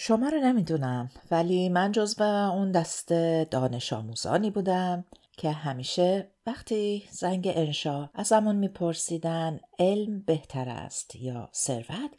[0.00, 3.12] شما رو نمی‌دونم ولی من جزو اون دست
[3.50, 12.10] دانش آموزانی بودم که همیشه وقتی زنگ انشا ازمون میپرسیدن علم بهتر است یا ثروت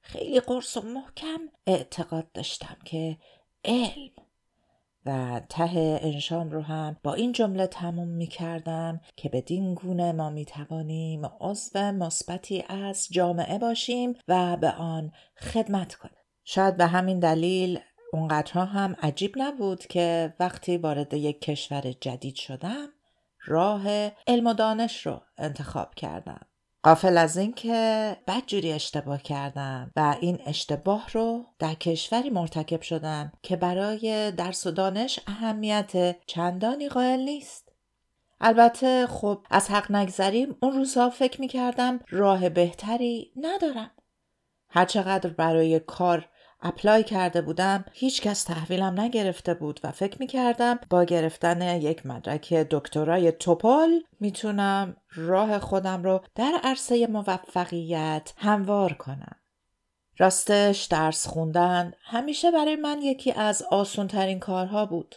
[0.00, 3.16] خیلی قرص و محکم اعتقاد داشتم که
[3.64, 4.10] علم
[5.06, 10.30] و ته انشام رو هم با این جمله تموم می کردم که بدین گونه ما
[10.30, 16.17] می توانیم عضو مثبتی از جامعه باشیم و به آن خدمت کنیم.
[16.50, 17.80] شاید به همین دلیل
[18.12, 22.88] اونقدرها هم عجیب نبود که وقتی وارد یک کشور جدید شدم
[23.46, 23.88] راه
[24.26, 26.40] علم و دانش رو انتخاب کردم.
[26.82, 33.56] قافل از اینکه بدجوری اشتباه کردم و این اشتباه رو در کشوری مرتکب شدم که
[33.56, 37.72] برای درس و دانش اهمیت چندانی قائل نیست.
[38.40, 43.90] البته خب از حق نگذریم اون روزها فکر می کردم راه بهتری ندارم.
[44.70, 46.28] هرچقدر برای کار
[46.62, 52.06] اپلای کرده بودم هیچ کس تحویلم نگرفته بود و فکر می کردم با گرفتن یک
[52.06, 59.36] مدرک دکترای توپال می‌تونم راه خودم رو در عرصه موفقیت هموار کنم.
[60.18, 65.14] راستش درس خوندن همیشه برای من یکی از آسونترین کارها بود.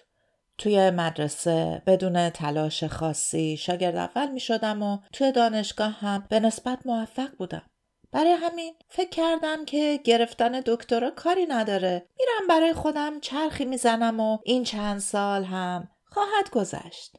[0.58, 6.80] توی مدرسه بدون تلاش خاصی شاگرد اول می شدم و توی دانشگاه هم به نسبت
[6.86, 7.71] موفق بودم.
[8.12, 12.06] برای همین فکر کردم که گرفتن دکترا کاری نداره.
[12.20, 17.18] میرم برای خودم چرخی می‌زنم و این چند سال هم خواهد گذشت.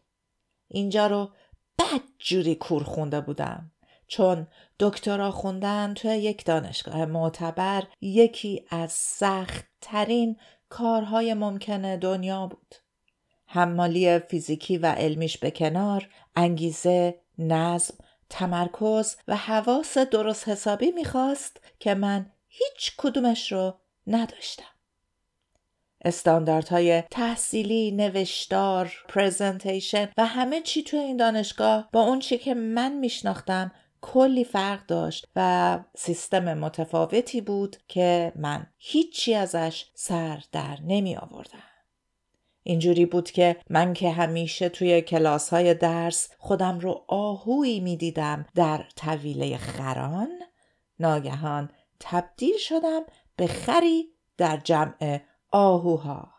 [0.68, 1.30] اینجا رو
[1.78, 3.70] بد جوری کور خونده بودم.
[4.06, 4.46] چون
[4.80, 10.36] دکترا خوندن توی یک دانشگاه معتبر یکی از سخت ترین
[10.68, 12.74] کارهای ممکنه دنیا بود.
[13.46, 17.94] حمالی فیزیکی و علمیش به کنار انگیزه نظم
[18.32, 23.74] تمرکز و حواس درست حسابی می‌خواست که من هیچ کدومش رو
[24.06, 24.64] نداشتم.
[26.04, 32.92] استانداردهای تحصیلی، نوشتار، پرزنتیشن و همه چی توی این دانشگاه با اون چی که من
[32.92, 41.16] میشناختم کلی فرق داشت و سیستم متفاوتی بود که من هیچی ازش سر در نمی
[41.16, 41.71] آوردم.
[42.62, 48.46] اینجوری بود که من که همیشه توی کلاس های درس خودم رو آهویی می دیدم
[48.54, 50.28] در طویله خران
[51.00, 53.02] ناگهان تبدیل شدم
[53.36, 56.32] به خری در جمع آهوها.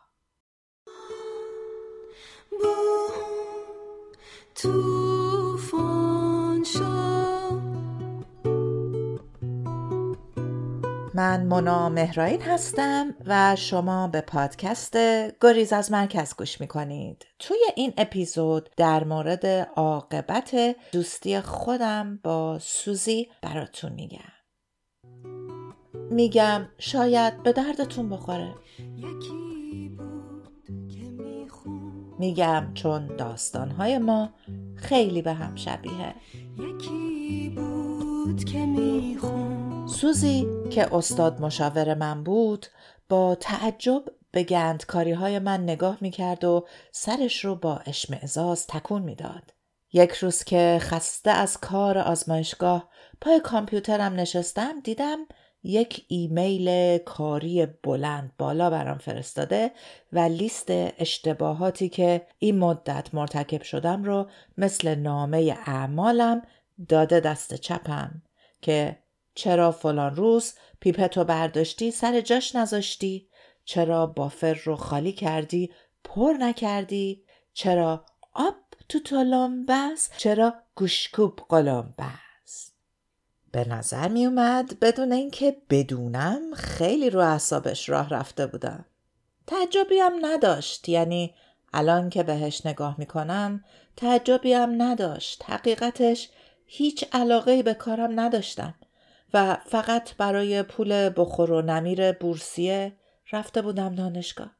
[11.15, 14.97] من مونا مهراین هستم و شما به پادکست
[15.41, 17.25] گریز از مرکز گوش می‌کنید.
[17.39, 24.19] توی این اپیزود در مورد عاقبت دوستی خودم با سوزی براتون میگم.
[26.11, 28.55] میگم شاید به دردتون بخوره.
[32.19, 34.29] میگم چون داستانهای ما
[34.75, 36.15] خیلی به هم شبیه.
[36.57, 38.65] یکی بود که
[39.85, 42.65] سوزی که استاد مشاور من بود
[43.09, 49.01] با تعجب به گندکاری های من نگاه می کرد و سرش رو با اشمعزاز تکون
[49.01, 49.53] می‌داد.
[49.93, 52.89] یک روز که خسته از کار آزمایشگاه
[53.21, 55.17] پای کامپیوترم نشستم دیدم
[55.63, 59.71] یک ایمیل کاری بلند بالا برام فرستاده
[60.13, 66.41] و لیست اشتباهاتی که این مدت مرتکب شدم رو مثل نامه اعمالم
[66.89, 68.21] داده دست چپم
[68.61, 69.02] که
[69.35, 73.29] چرا فلان روز پیپتو برداشتی سر جاش نذاشتی؟
[73.65, 75.71] چرا بافر رو خالی کردی
[76.03, 77.23] پر نکردی؟
[77.53, 78.55] چرا آب
[78.89, 82.71] تو تلم بس؟ چرا گوشکوب قلم بس؟
[83.51, 88.85] به نظر می اومد بدون اینکه بدونم خیلی رو اعصابش راه رفته بودم.
[89.47, 91.33] تعجبی هم نداشت یعنی
[91.73, 93.63] الان که بهش نگاه می‌کنم
[93.97, 96.29] تعجبی هم نداشت حقیقتش
[96.65, 98.75] هیچ علاقه به کارم نداشتم
[99.33, 102.93] و فقط برای پول بخور و نمیر بورسیه
[103.31, 104.51] رفته بودم دانشگاه.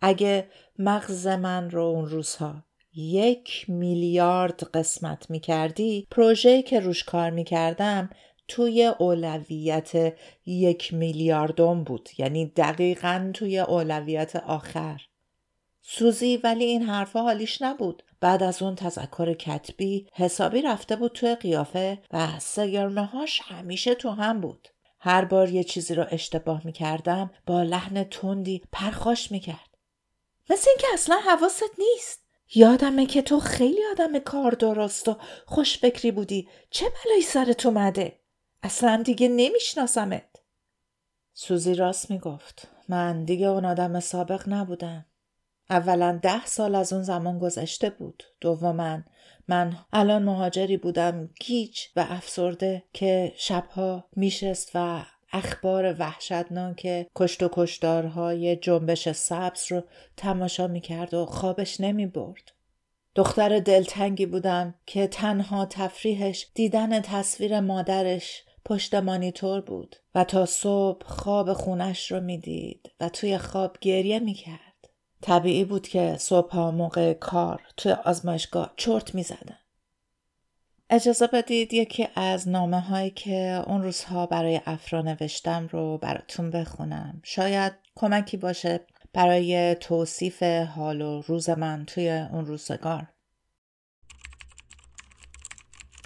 [0.00, 2.64] اگه مغز من رو اون روزها
[2.94, 8.10] یک میلیارد قسمت می کردی پروژه‌ای که روش کار می کردم
[8.48, 10.14] توی اولویت
[10.46, 15.00] یک میلیاردم بود یعنی دقیقا توی اولویت آخر
[15.82, 21.34] سوزی ولی این حرفها حالیش نبود بعد از اون تذکر کتبی حسابی رفته بود توی
[21.34, 24.68] قیافه و سگرمه هاش همیشه تو هم بود.
[25.00, 29.78] هر بار یه چیزی رو اشتباه می کردم با لحن تندی پرخاش می کرد.
[30.50, 32.26] مثل اینکه اصلا حواست نیست.
[32.54, 35.16] یادمه که تو خیلی آدم کار درست و
[35.46, 36.48] خوش فکری بودی.
[36.70, 38.20] چه بلایی سرت اومده؟
[38.62, 40.28] اصلا دیگه نمیشناسمت.
[41.32, 42.68] سوزی راست می‌گفت.
[42.88, 45.06] من دیگه اون آدم سابق نبودم
[45.70, 48.98] اولا ده سال از اون زمان گذشته بود دوما
[49.48, 57.48] من الان مهاجری بودم گیج و افسرده که شبها میشست و اخبار وحشتناک کشت و
[57.52, 59.82] کشدارهای جنبش سبز رو
[60.16, 62.52] تماشا می‌کرد و خوابش نمی برد.
[63.14, 71.06] دختر دلتنگی بودم که تنها تفریحش دیدن تصویر مادرش پشت مانیتور بود و تا صبح
[71.06, 74.65] خواب خونش رو می‌دید و توی خواب گریه می‌کرد.
[75.20, 79.58] طبیعی بود که صبح موقع کار توی آزمایشگاه چرت می‌زدن.
[80.90, 87.20] اجازه بدید یکی از نامه هایی که اون روزها برای افرا نوشتم رو براتون بخونم.
[87.24, 93.06] شاید کمکی باشه برای توصیف حال و روز من توی اون روزگار.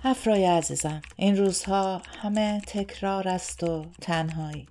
[0.05, 4.67] افرای عزیزم این روزها همه تکرار است و تنهایی.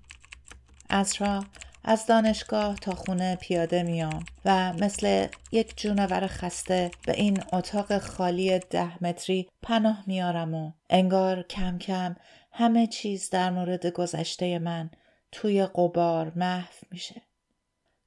[1.20, 1.44] را
[1.84, 8.60] از دانشگاه تا خونه پیاده میام و مثل یک جونور خسته به این اتاق خالی
[8.60, 12.16] ده متری پناه میارم و انگار کم کم
[12.52, 14.90] همه چیز در مورد گذشته من
[15.32, 17.22] توی قبار محو میشه.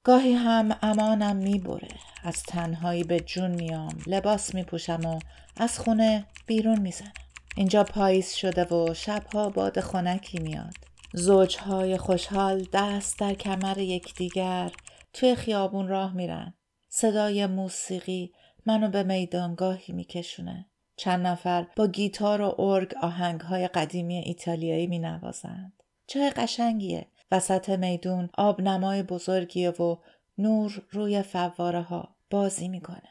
[0.04, 1.88] گاهی هم امانم می‌بره.
[2.24, 5.18] از تنهایی به جون میام لباس میپوشم و
[5.56, 7.12] از خونه بیرون می‌زنم.
[7.56, 10.74] اینجا پاییز شده و شبها باد خنکی میاد.
[11.14, 14.72] زوجهای خوشحال دست در کمر یکدیگر
[15.12, 16.54] توی خیابون راه میرن.
[16.88, 18.32] صدای موسیقی
[18.66, 20.66] منو به میدانگاهی میکشونه.
[20.96, 25.72] چند نفر با گیتار و ارگ آهنگهای قدیمی ایتالیایی می نوازند.
[26.08, 27.06] جای قشنگیه.
[27.30, 29.96] وسط میدون آب نمای بزرگیه و
[30.38, 33.08] نور روی فواره ها بازی می‌کنه.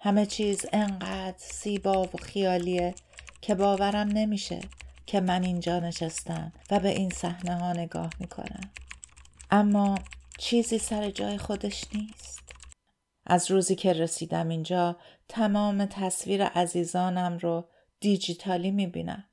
[0.00, 2.94] همه چیز انقدر زیبا و خیالیه
[3.40, 4.60] که باورم نمیشه
[5.08, 8.70] که من اینجا نشستم و به این صحنه ها نگاه می‌کنم.
[9.50, 9.98] اما
[10.38, 12.54] چیزی سر جای خودش نیست.
[13.26, 14.96] از روزی که رسیدم اینجا
[15.28, 17.68] تمام تصویر عزیزانم رو
[18.00, 19.24] دیجیتالی می‌بینم.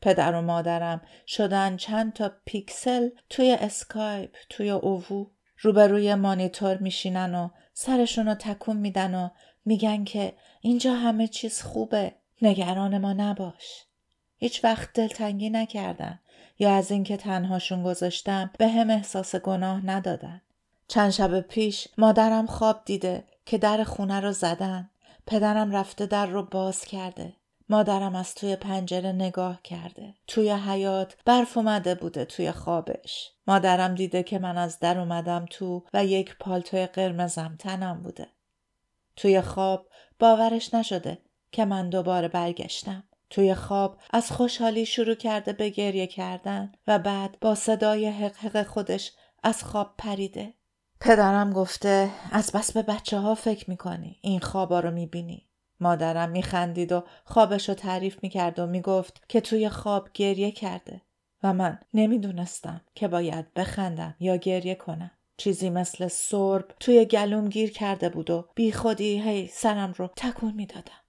[0.00, 5.30] پدر و مادرم شدن چند تا پیکسل توی اسکایپ توی اووو.
[5.58, 9.28] روبروی مانیتور میشینن و سرشون رو تکون میدن و
[9.64, 13.84] میگن که اینجا همه چیز خوبه نگران ما نباش.
[14.36, 16.18] هیچ وقت دلتنگی نکردن
[16.58, 20.40] یا از اینکه تنهاشون گذاشتم به هم احساس گناه ندادن.
[20.88, 24.90] چند شب پیش مادرم خواب دیده که در خونه رو زدن.
[25.26, 27.32] پدرم رفته در رو باز کرده.
[27.68, 30.14] مادرم از توی پنجره نگاه کرده.
[30.26, 33.30] توی حیات برف اومده بوده توی خوابش.
[33.46, 38.26] مادرم دیده که من از در اومدم تو و یک پالتوی قرمزم تنم بوده.
[39.16, 39.86] توی خواب
[40.18, 41.18] باورش نشده
[41.52, 43.04] که من دوباره برگشتم.
[43.34, 49.12] توی خواب از خوشحالی شروع کرده به گریه کردن و بعد با صدای حق خودش
[49.42, 50.54] از خواب پریده.
[51.00, 55.46] پدرم گفته از بس به بچه ها فکر می‌کنی این خوابا رو می‌بینی.
[55.80, 61.02] مادرم میخندید و خوابش رو تعریف می‌کرد و می‌گفت که توی خواب گریه کرده
[61.42, 65.10] و من نمی‌دونستم که باید بخندم یا گریه کنم.
[65.36, 70.54] چیزی مثل سرب توی گلوم گیر کرده بود و بی خودی هی سرم رو تکون
[70.54, 71.03] می‌دادم.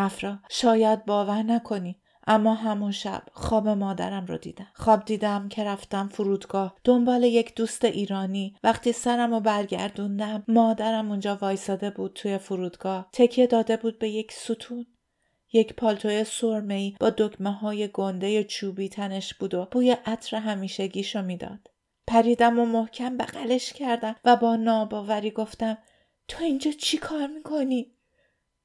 [0.00, 4.68] افرا شاید باور نکنی اما همون شب خواب مادرم رو دیدم.
[4.74, 6.76] خواب دیدم که رفتم فرودگاه.
[6.84, 8.56] دنبال یک دوست ایرانی.
[8.62, 13.08] وقتی سرم رو برگردوندم مادرم اونجا وایساده بود توی فرودگاه.
[13.12, 14.86] تکیه داده بود به یک ستون.
[15.52, 21.70] یک پالتوی سرمهای با دکمه های گنده چوبی تنش بود و بوی عطر همیشگیشو می‌داد.
[22.06, 25.78] پریدم و محکم بغلش کردم و با ناباوری گفتم
[26.28, 27.94] تو اینجا چی کار می‌کنی؟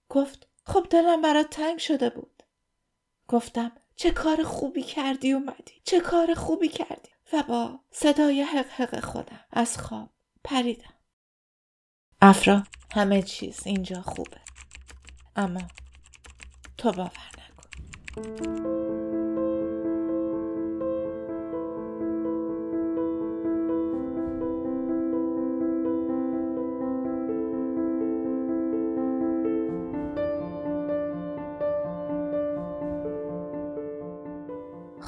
[0.10, 2.44] گفت خب دلم برات تنگ شده بود.
[3.28, 7.10] گفتم چه کار خوبی کردی اومدی چه کار خوبی کردی.
[7.34, 10.10] و با صدای حق حق خودم از خواب
[10.44, 10.94] پریدم.
[12.22, 14.42] افرا همه چیز اینجا خوبه.
[15.36, 15.62] اما
[16.78, 19.05] تو باور نکن.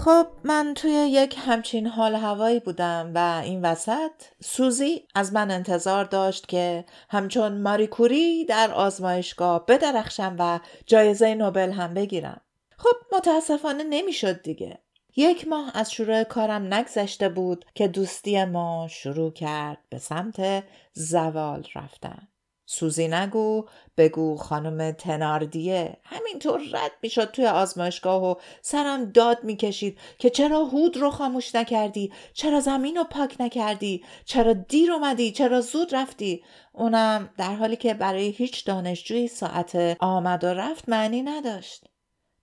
[0.08, 4.12] خب من توی یک همچین حال هوایی بودم و این وسط
[4.44, 11.94] سوزی از من انتظار داشت که همچون ماریکوری در آزمایشگاه بدرخشم و جایزه نوبل هم
[11.94, 12.42] بگیرم.
[12.78, 14.78] خب متاسفانه نمی‌شد دیگه.
[15.16, 21.68] یک ماه از شروع کارم نگذشته بود که دوستی ما شروع کرد به سمت زوال
[21.76, 22.28] رفتن.
[22.70, 23.66] سوزی نگو
[23.98, 25.98] بگو خانم تناردیه.
[26.04, 32.12] همینطور رد می‌شد توی آزمایشگاه و سرم داد می‌کشید که چرا هود رو خاموش نکردی؟
[32.34, 36.44] چرا زمین رو پاک نکردی؟ چرا دیر اومدی؟ چرا زود رفتی؟
[36.74, 41.86] اونم در حالی که برای هیچ دانشجویی ساعت آمد و رفت معنی نداشت.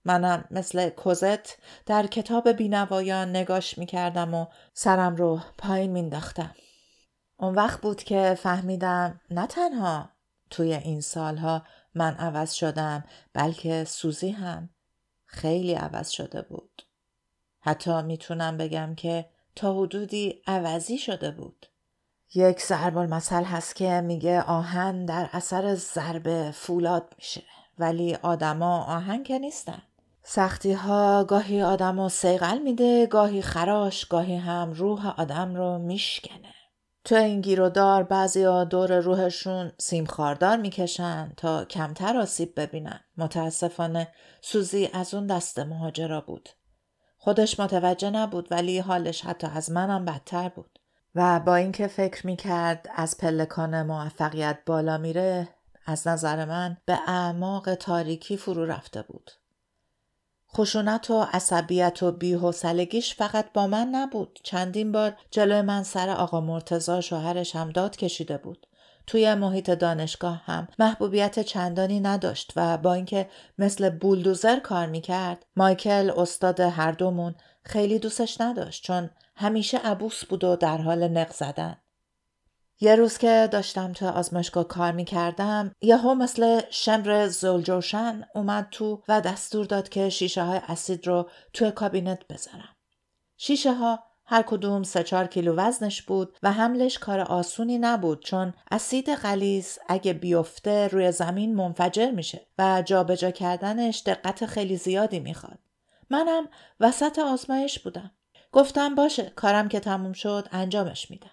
[0.05, 6.55] منم مثل کوزت در کتاب بینوایان نگاش می‌کردم و سرم رو پایین مینداختم
[7.39, 10.14] اون وقت بود که فهمیدم نه تنها
[10.55, 11.63] توی این سالها
[11.95, 14.69] من عوض شدم بلکه سوزی هم
[15.25, 16.81] خیلی عوض شده بود.
[17.59, 21.65] حتی می‌تونم بگم که تا حدودی عوضی شده بود.
[22.35, 27.43] یک ضرب المثل هست که میگه آهن در اثر ضربه فولاد میشه
[27.79, 29.81] ولی آدما آهن که نیستن.
[30.23, 36.54] سختی ها گاهی آدم رو سیغل میده گاهی خراش گاهی هم روح آدم رو میشکنه.
[37.05, 42.99] تو این گیرودار بعضی ها دور روحشون سیم خاردار می‌کشن تا کمتر آسیب ببینن.
[43.17, 44.07] متاسفانه
[44.41, 46.49] سوزی از اون دست مهاجرا بود.
[47.17, 50.79] خودش متوجه نبود ولی حالش حتی از منم بدتر بود.
[51.15, 55.49] و با اینکه فکر می‌کرد از پلکان موفقیت بالا میره
[55.85, 59.31] از نظر من به اعماق تاریکی فرو رفته بود.
[60.55, 64.39] خشونت و عصبیت و بیحسلگیش فقط با من نبود.
[64.43, 68.67] چندین بار جلوی من سر آقا مرتزا شوهرش هم داد کشیده بود.
[69.07, 76.11] توی محیط دانشگاه هم محبوبیت چندانی نداشت و با اینکه مثل بولدوزر کار می‌کرد مایکل
[76.17, 81.77] استاد هر دومون خیلی دوستش نداشت چون همیشه عبوس بود و در حال نق زدن.
[82.79, 89.21] یه روز که داشتم تو آزمایشگاه کار می‌کردم یهو مثل شمر زلجوشن اومد تو و
[89.21, 92.75] دستور داد که شیشه های اسید رو توی کابینت بذارم.
[93.37, 98.53] شیشه ها هر کدوم سه چار کیلو وزنش بود و حملش کار آسونی نبود چون
[98.71, 105.59] اسید غلیظ اگه بیفته روی زمین منفجر میشه و جابجا کردنش دقت خیلی زیادی می‌خواد.
[106.09, 106.47] منم
[106.79, 108.11] وسط آزمایش بودم.
[108.51, 111.31] گفتم باشه کارم که تموم شد انجامش میدم.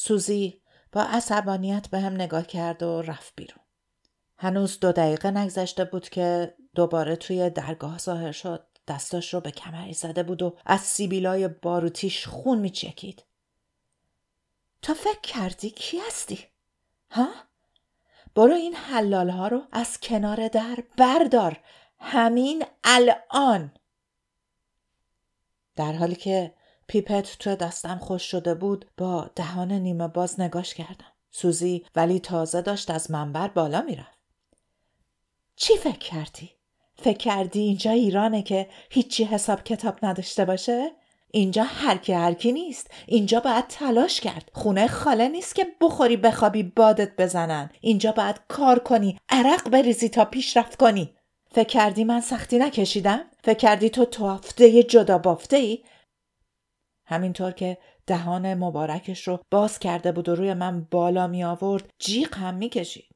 [0.00, 3.64] سوزی با عصبانیت به هم نگاه کرد و رفت بیرون.
[4.38, 8.66] هنوز دو دقیقه نگذشته بود که دوباره توی درگاه ظاهر شد.
[8.88, 13.24] دستاش رو به کمری زده بود و از سیبیلای باروتیش خون میچکید.
[14.82, 16.46] تا فکر کردی کی هستی؟
[17.10, 17.28] ها؟
[18.34, 21.60] برو این حلال ها رو از کنار در بردار.
[21.98, 23.72] همین الان.
[25.76, 26.54] در حالی که
[26.90, 31.12] پیپت تو دستم خوش شده بود با دهان نیمه باز نگاش کردم.
[31.30, 34.18] سوزی ولی تازه داشت از منبر بالا می‌رفت.
[35.56, 36.50] چی فکر کردی؟
[36.96, 40.90] فکر کردی اینجا ایرانه که هیچی حساب کتاب نداشته باشه؟
[41.30, 46.16] اینجا هر کی هر کی نیست اینجا باید تلاش کرد خونه خاله نیست که بخوری
[46.16, 51.14] بخوابی بادت بزنن اینجا باید کار کنی عرق بریزی تا پیشرفت کنی
[51.52, 55.78] فکر کردی من سختی نکشیدم فکر کردی تو توافته جدا بافته ای
[57.10, 62.34] همینطور که دهان مبارکش رو باز کرده بود و روی من بالا می آورد جیغ
[62.34, 63.14] هم می کشید.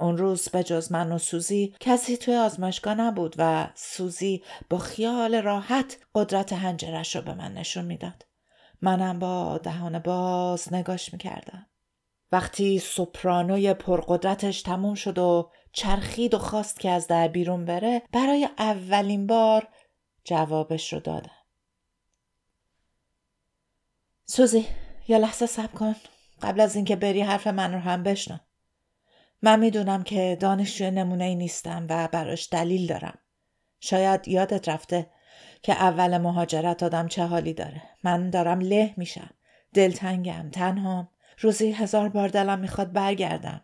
[0.00, 5.34] اون روز به جز من و سوزی کسی توی آزمایشگاه نبود و سوزی با خیال
[5.34, 8.26] راحت قدرت هنجرش رو به من نشون می‌داد.
[8.82, 11.66] منم با دهان باز نگاش می‌کردم.
[12.32, 18.48] وقتی سپرانوی پرقدرتش تموم شد و چرخید و خواست که از در بیرون بره برای
[18.58, 19.68] اولین بار
[20.24, 21.43] جوابش رو دادم.
[24.26, 24.66] سوزی
[25.08, 25.96] یه لحظه سب کن.
[26.42, 28.36] قبل از اینکه بری حرف من رو هم بشنو.
[29.42, 33.18] من می‌دونم که دانشجوی نمونه ای نیستم و براش دلیل دارم.
[33.80, 35.06] شاید یادت رفته
[35.62, 37.82] که اول مهاجرت آدم چه حالی داره.
[38.04, 39.30] من دارم له میشم.
[39.74, 41.08] دلتنگم تنهام.
[41.38, 43.60] روزی هزار بار دلم می‌خواد برگردم.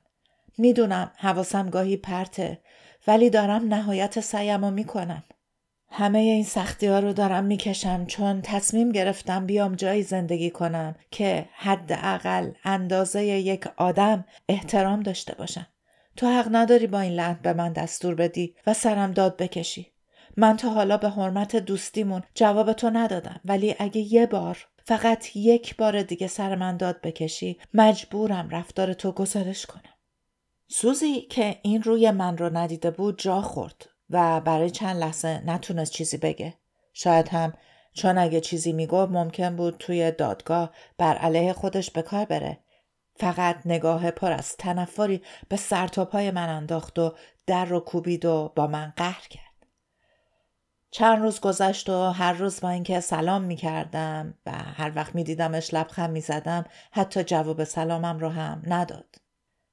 [0.59, 2.61] می‌دونم حواسم گاهی پرته
[3.07, 5.25] ولی دارم نهایت سعیم رو می‌کنم.
[5.90, 11.49] همه این سختی ها رو دارم می‌کشم چون تصمیم گرفتم بیام جایی زندگی کنم که
[11.52, 15.66] حداقل اندازه یک آدم احترام داشته باشم.
[16.16, 19.92] تو حق نداری با این لحن به من دستور بدی و سرم داد بکشی.
[20.37, 25.76] من تا حالا به حرمت دوستیمون جواب تو ندادم ولی اگه یه بار فقط یک
[25.76, 29.94] بار دیگه سر من داد بکشی مجبورم رفتار تو گزارش کنم.
[30.68, 35.93] سوزی که این روی من رو ندیده بود جا خورد و برای چند لحظه نتونست
[35.93, 36.55] چیزی بگه.
[36.93, 37.52] شاید هم
[37.93, 42.59] چون اگه چیزی می‌گفت ممکن بود توی دادگاه بر علیه خودش به کار بره.
[43.17, 47.14] فقط نگاه پر از تنفری به سرتاپای من انداخت و
[47.47, 49.45] در رو کوبید و با من قهر کرد.
[50.90, 55.25] چند روز گذشت و هر روز با اینکه سلام می کردم و هر وقت می
[55.25, 59.17] دیدمش لبخند می زدم حتی جواب سلامم رو هم نداد.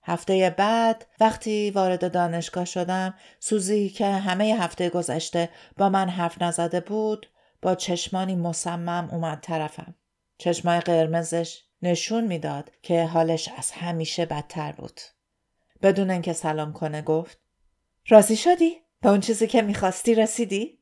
[0.07, 6.79] هفته بعد وقتی وارد دانشگاه شدم سوزی که همه هفته گذشته با من حرف نزده
[6.79, 7.27] بود
[7.61, 9.95] با چشمانی مصمم اومد طرفم.
[10.37, 15.01] چشمای قرمزش نشون می‌داد که حالش از همیشه بدتر بود.
[15.81, 17.37] بدون اینکه سلام کنه گفت
[18.07, 20.79] راضی شدی؟ به اون چیزی که می‌خواستی رسیدی؟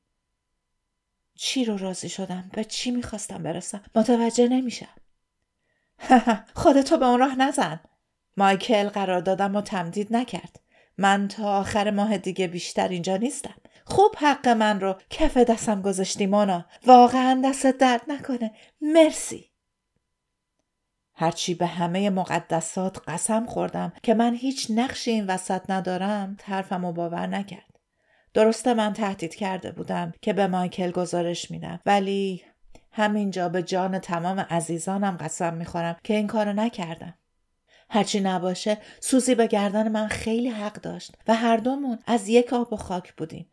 [1.36, 4.96] چی رو راضی شدم؟ به چی می‌خواستم برسم؟ متوجه نمیشم.
[6.54, 7.80] خودتو به اون راه نزن.
[8.38, 10.60] مایکل قرار دادم و تمدید نکرد.
[10.98, 13.56] من تا آخر ماه دیگه بیشتر اینجا نیستم.
[13.86, 16.66] خوب حق من رو کف دستم گذاشتی مانا.
[16.86, 18.52] واقعا دست درد نکنه.
[18.82, 19.52] مرسی.
[21.16, 26.92] هرچی به همه مقدسات قسم خوردم که من هیچ نقشی این وسط ندارم حرفم و
[26.92, 27.80] باور نکرد.
[28.34, 32.44] درسته من تهدید کرده بودم که به مایکل گزارش میدم ولی
[32.92, 37.14] همینجا به جان تمام عزیزانم قسم می‌خورم که این کارو نکردم.
[37.90, 42.74] هرچی نباشه سوزی به گردن من خیلی حق داشت و هر دومون از یک آب
[42.74, 43.50] و خاک بودیم.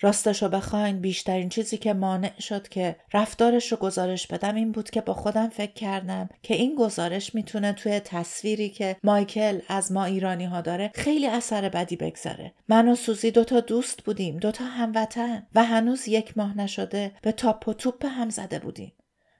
[0.00, 5.00] راستشو بخواین بیشترین چیزی که مانع شد که رفتارش رو گزارش بدم این بود که
[5.00, 10.44] با خودم فکر کردم که این گزارش می‌تونه توی تصویری که مایکل از ما ایرانی
[10.44, 12.52] ها داره خیلی اثر بدی بگذاره.
[12.68, 17.68] من و سوزی دوتا دوست بودیم دوتا هموطن و هنوز یک ماه نشده به تاپ
[17.68, 18.92] و توپ هم زده بودیم.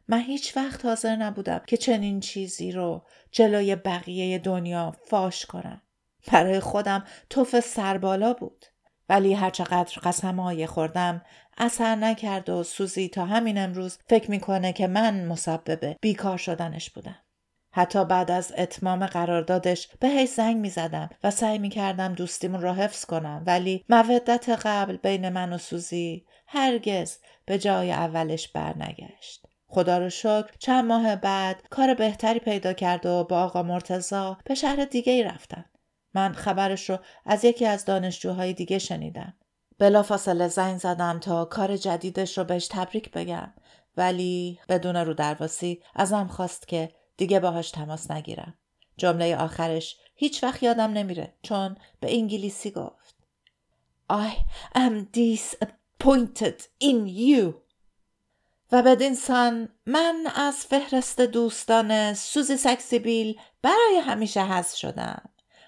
[0.09, 5.83] من هیچ وقت حاضر نبودم که چنین چیزی رو جلوی بقیه دنیا فاش کنم.
[6.33, 8.67] برای خودم توف سربالا بود.
[9.09, 11.23] ولی هرچقدر قسم های خوردم
[11.59, 17.19] اثر نکرد و سوزی تا همین امروز فکر می‌کنه که من مسبب بیکار شدنش بودم.
[17.77, 22.61] حتی بعد از اتمام قراردادش به هی زنگ می زدم و سعی می کردم دوستیمون
[22.61, 29.47] را حفظ کنم ولی مودت قبل بین من و سوزی هرگز به جای اولش برنگشت.
[29.75, 34.55] خدا رو شکر چند ماه بعد کار بهتری پیدا کرد و با آقا مرتزا به
[34.55, 35.65] شهر دیگه ای رفتن.
[36.15, 39.35] من خبرش رو از یکی از دانشجوهای دیگه شنیدم.
[39.79, 43.53] بلافاصله زنگ زدم تا کار جدیدش رو بهش تبریک بگم
[43.97, 48.55] ولی بدون رو درواسی ازم خواست که دیگه باهاش تماس نگیرم.
[48.97, 53.17] جمله آخرش هیچ وقت یادم نمیره چون به انگلیسی گفت
[54.13, 54.31] I
[54.77, 57.64] am disappointed in you
[58.75, 65.23] و بدین سان من از فهرست دوستان سوزی سکسیبیل برای همیشه حذف شدم.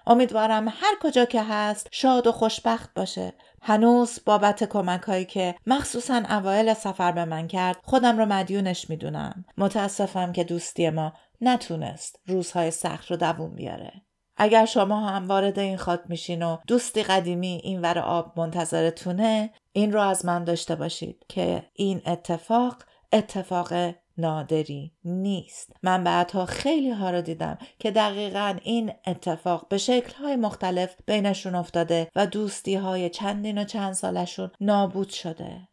[0.07, 3.33] امیدوارم هر کجا که هست شاد و خوشبخت باشه.
[3.63, 9.45] هنوز بابت کمک هایی که مخصوصا اوایل سفر به من کرد خودم رو مدیونش می‌دونم.
[9.59, 13.93] متاسفم که دوستی ما نتونست روزهای سخت رو دووم بیاره.
[14.37, 19.93] اگر شما هم وارد این خاک میشین و دوستی قدیمی این ور آب منتظرتونه این
[19.93, 22.77] رو از من داشته باشید که این اتفاق
[23.13, 25.73] اتفاق نادری نیست.
[25.83, 31.55] من بعدها خیلی ها رو دیدم که دقیقا این اتفاق به شکل های مختلف بینشون
[31.55, 35.69] افتاده و دوستی های چندین و چند سالشون نابود شده.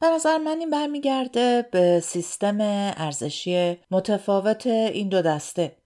[0.00, 2.58] به نظر من این برمیگرده به سیستم
[2.96, 5.76] ارزشی متفاوت این دو دسته.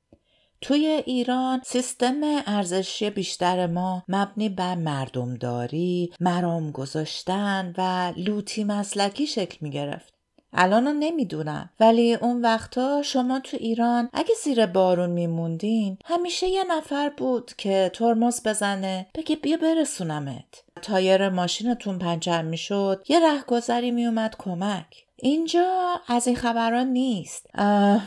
[0.60, 9.56] توی ایران سیستم ارزشی بیشتر ما مبنی بر مردمداری، مرام گذاشتن و لوتی مسلکی شکل
[9.60, 10.17] می گرفت.
[10.52, 11.70] الان نمی‌دونم.
[11.80, 17.90] ولی اون وقتا شما تو ایران اگه زیر بارون میموندین همیشه یه نفر بود که
[17.94, 20.62] ترمز بزنه بگه بیا برسونمت.
[20.82, 25.04] تایر ماشینتون پنچر می‌شد یه رهگذری میومد کمک.
[25.16, 27.46] اینجا از این خبران نیست.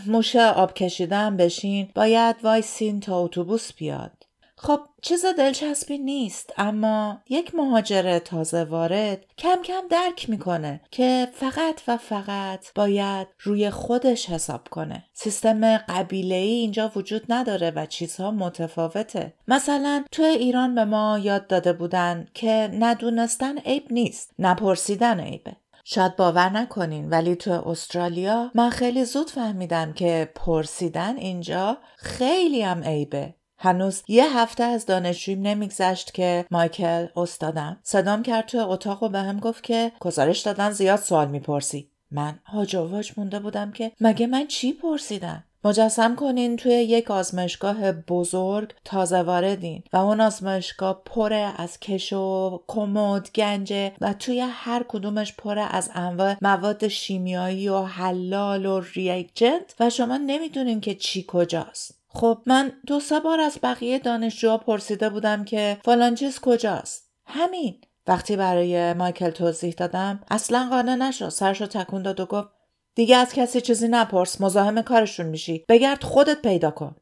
[0.08, 4.21] موشه آب کشیدن بشین باید وایسین تا اتوبوس بیاد.
[4.64, 11.82] خب چیز دلچسبی نیست اما یک مهاجر تازه وارد کم کم درک می‌کنه که فقط
[11.88, 15.06] و فقط باید روی خودش حساب کنه.
[15.14, 19.34] سیستم قبیله ای اینجا وجود نداره و چیزها متفاوته.
[19.48, 25.56] مثلا تو ایران به ما یاد داده بودن که ندونستن عیب نیست نپرسیدن عیبه.
[25.84, 32.84] شاید باور نکنین ولی تو استرالیا من خیلی زود فهمیدم که پرسیدن اینجا خیلی هم
[32.84, 33.34] عیبه.
[33.64, 37.80] هنوز یه هفته از دانشجویم نمیگذشت که مایکل استادم.
[37.84, 41.90] صدام کرد تو اتاق و به هم گفت که گزارش دادن زیاد سوال می‌پرسی.
[42.12, 42.76] من هاج
[43.18, 49.84] مونده بودم که مگه من چی پرسیدم؟ مجسم کنین توی یک آزمایشگاه بزرگ تازه واردین
[49.94, 55.90] و اون آزمایشگاه پره از کش و کمد گنجه و توی هر کدومش پره از
[55.94, 62.01] انواع مواد شیمیایی و حلال و ریجنت و شما نمی‌دونین که چی کجاست.
[62.14, 67.12] خب من دو سه بار از بقیه دانشجوها پرسیده بودم که فلان چیز کجاست.
[67.26, 67.82] همین.
[68.08, 71.30] وقتی برای مایکل توضیح دادم اصلا قانع نشد.
[71.30, 72.48] سرشو تکون داد و گفت
[72.96, 75.66] دیگه از کسی چیزی نپرس مزاحم کارشون میشی.
[75.70, 76.96] بگرد خودت پیدا کن.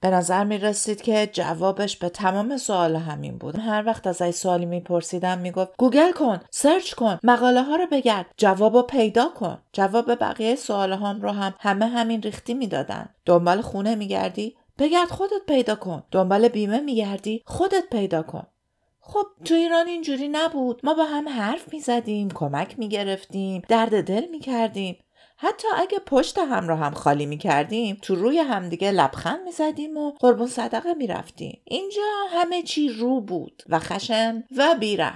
[0.00, 3.58] به نظر می رسید که جوابش به تمام سوال همین بود.
[3.58, 8.76] هر وقت ازش سوالی میپرسیدم می‌گفت گوگل کن، search کن، مقاله ها رو بگرد، جواب
[8.76, 9.58] رو پیدا کن.
[9.72, 13.08] جواب بقیه سوال هم رو هم همه همین ریختی می‌دادن.
[13.26, 16.02] دنبال خونه میگردی؟ بگرد خودت پیدا کن.
[16.10, 18.46] دنبال بیمه میگردی؟ خودت پیدا کن.
[19.00, 24.04] خب تو ایران اینجوری نبود ما با هم حرف می زدیم کمک می گرفتیم درد
[24.04, 24.98] دل می کردیم
[25.42, 29.96] حتی اگه پشت هم را هم خالی می کردیم تو روی همدیگه لبخند می زدیم
[29.96, 35.12] و قربون صدقه می رفتیم اینجا همه چی رک بود و خشن و بی‌رحم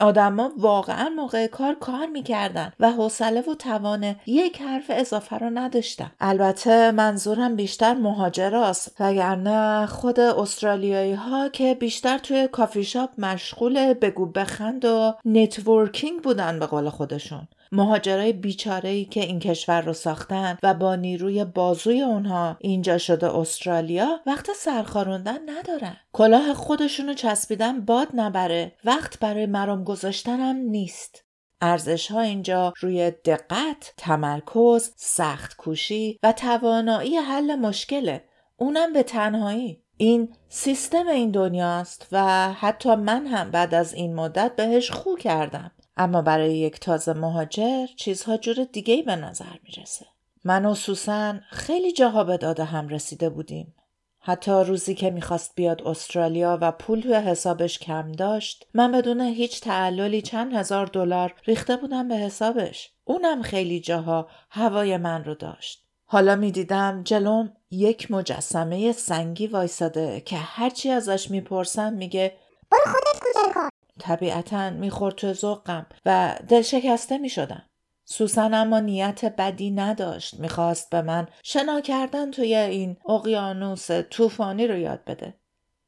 [0.00, 6.10] آدما واقعا موقع کار کار می‌کردن و حوصله و توان یک حرف اضافه رو نداشتن.
[6.20, 14.26] البته منظورم بیشتر مهاجراست وگرنه خود استرالیایی ها که بیشتر توی کافی شاپ مشغول بگو
[14.26, 17.48] بخند و networking بودن به قول خودشون.
[17.72, 24.20] مهاجرای بیچاره که این کشور رو ساختن و با نیروی بازوی اونها اینجا شده استرالیا
[24.26, 25.96] وقت سرخاروندن ندارن.
[26.12, 28.72] کلاه خودشونو چسبیدن باد نبره.
[28.84, 31.24] وقت برای مرام گذاشتنم نیست.
[31.60, 38.24] ارزش ها اینجا روی دقت، تمرکز، سخت کوشی و توانایی حل مشکله.
[38.56, 39.82] اونم به تنهایی.
[39.96, 45.70] این سیستم این دنیاست و حتی من هم بعد از این مدت بهش خو کردم.
[45.96, 50.06] اما برای یک تازه مهاجر چیزها جور دیگه به نظر می‌رسه.
[50.44, 53.74] من و سوسن خیلی جاها به داده هم رسیده بودیم.
[54.22, 59.60] حتی روزی که می‌خواست بیاد استرالیا و پول توی حسابش کم داشت من بدون هیچ
[59.60, 65.84] تعللی چند هزار دلار ریخته بودم به حسابش اونم خیلی جاها هوای من رو داشت
[66.04, 72.36] حالا می‌دیدم جلوم یک مجسمه سنگی وایساده که هرچی ازش می‌پرسم میگه
[72.70, 73.68] برو خودت گوگل کن
[74.00, 77.62] طبیعتا می‌خورد تو ذوقم و دل شکسته می‌شدم.
[78.04, 80.40] سوسن اما نیت بدی نداشت.
[80.40, 85.34] می‌خواست به من شنا کردن توی این اقیانوس طوفانی رو یاد بده.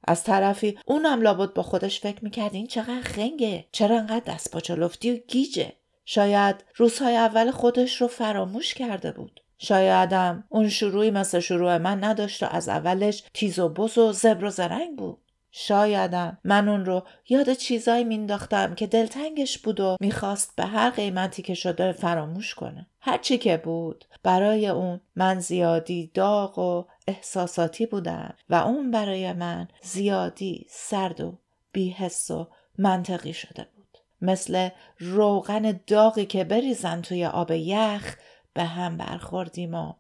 [0.05, 5.13] از طرفی اونم لابد با خودش فکر می‌کرد این چقدر خنگه چرا انقدر دست پاچلفتی
[5.13, 5.73] و گیجه.
[6.05, 9.41] شاید روزهای اول خودش رو فراموش کرده بود.
[9.59, 14.45] شایدم اون شروعی مثل شروع من نداشت و از اولش تیز و بز و زبر
[14.45, 15.22] و زرنگ بود.
[15.55, 21.43] شایدم من اون رو یاد چیزایی مینداختم که دلتنگش بود و می‌خواست به هر قیمتی
[21.43, 22.87] که شده فراموش کنه.
[23.01, 29.69] هرچی که بود برای اون من زیادی داغ و احساساتی بودم و اون برای من
[29.83, 31.39] زیادی سرد و
[31.73, 33.99] بیحس و منطقی شده بود.
[34.21, 38.17] مثل روغن داغی که بریزن توی آب یخ
[38.55, 39.93] به هم برخوردیم و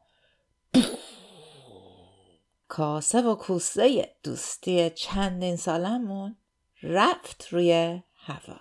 [2.73, 6.37] کاسه و کوسه دوستی چندین سالمون
[6.83, 8.61] رفت روی هوا.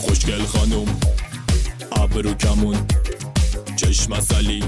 [0.00, 1.00] خوشگل خانوم
[1.92, 2.86] ابرو کمون
[3.76, 4.64] چشم سلی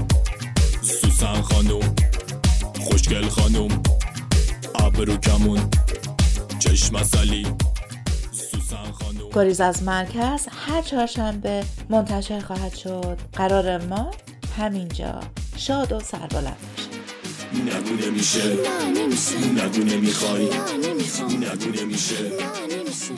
[0.81, 1.95] سوسن خانوم
[2.79, 3.83] خوشگل خانوم
[4.75, 5.69] ابرو کمون
[6.59, 7.47] چشم سلی
[9.33, 13.19] گریز از مرکز هر چهارشنبه منتشر خواهد شد.
[13.33, 14.11] قرار ما
[14.57, 15.21] همینجا.
[15.67, 16.57] شاد و سربلند
[18.31, 19.37] باشه نگو نمیشه.
[19.37, 20.77] نگو نمی‌خوای نگو
[21.79, 22.23] نمیشه.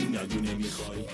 [0.06, 1.06] نگو نمی‌خوای